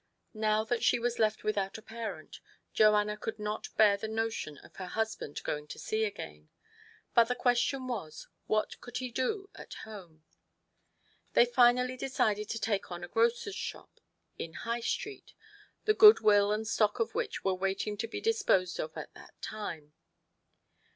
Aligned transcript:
Now 0.33 0.65
thai 0.65 0.79
she 0.79 0.97
was 0.97 1.19
left 1.19 1.43
without 1.43 1.77
a 1.77 1.81
parent, 1.83 2.39
Joanna 2.73 3.15
could 3.17 3.37
not 3.37 3.69
bear 3.77 3.97
the 3.97 4.07
notion 4.07 4.57
of 4.57 4.77
her 4.77 4.87
husband 4.87 5.43
going 5.43 5.67
to 5.67 5.77
sea 5.77 6.05
again, 6.05 6.49
but 7.13 7.25
the 7.25 7.35
question 7.35 7.85
was, 7.87 8.25
What 8.47 8.81
could 8.81 8.97
he 8.97 9.11
do 9.11 9.51
at 9.53 9.75
home? 9.85 10.23
They 11.33 11.45
finally 11.45 11.97
decided 11.97 12.49
to 12.49 12.57
take 12.59 12.91
on 12.91 13.03
a 13.03 13.07
grocer's 13.07 13.53
shop 13.53 13.99
in 14.39 14.53
High 14.65 14.79
Street, 14.81 15.35
the 15.85 15.93
goodwill 15.93 16.51
and 16.51 16.67
stock 16.67 16.99
of 16.99 17.13
which 17.13 17.43
were 17.43 17.53
waiting 17.53 17.95
to 17.97 18.07
be 18.07 18.19
disposed 18.19 18.79
of 18.79 18.97
at 18.97 19.13
that 19.13 19.39
time. 19.39 19.93